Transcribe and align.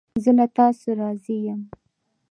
زه 0.23 0.31
له 0.39 0.45
تاسو 0.57 0.87
راضی 1.01 1.35
یم 1.47 1.61